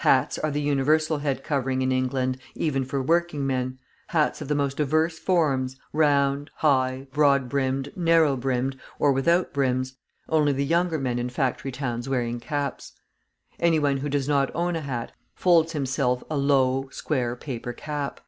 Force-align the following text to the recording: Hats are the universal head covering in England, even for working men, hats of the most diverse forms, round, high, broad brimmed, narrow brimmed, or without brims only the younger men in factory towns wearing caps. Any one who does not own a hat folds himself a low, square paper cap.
Hats 0.00 0.36
are 0.38 0.50
the 0.50 0.60
universal 0.60 1.16
head 1.20 1.42
covering 1.42 1.80
in 1.80 1.90
England, 1.90 2.36
even 2.54 2.84
for 2.84 3.00
working 3.02 3.46
men, 3.46 3.78
hats 4.08 4.42
of 4.42 4.48
the 4.48 4.54
most 4.54 4.76
diverse 4.76 5.18
forms, 5.18 5.76
round, 5.94 6.50
high, 6.56 7.06
broad 7.14 7.48
brimmed, 7.48 7.90
narrow 7.96 8.36
brimmed, 8.36 8.78
or 8.98 9.10
without 9.10 9.54
brims 9.54 9.94
only 10.28 10.52
the 10.52 10.66
younger 10.66 10.98
men 10.98 11.18
in 11.18 11.30
factory 11.30 11.72
towns 11.72 12.10
wearing 12.10 12.40
caps. 12.40 12.92
Any 13.58 13.78
one 13.78 13.96
who 13.96 14.10
does 14.10 14.28
not 14.28 14.54
own 14.54 14.76
a 14.76 14.82
hat 14.82 15.12
folds 15.34 15.72
himself 15.72 16.22
a 16.28 16.36
low, 16.36 16.90
square 16.90 17.34
paper 17.34 17.72
cap. 17.72 18.20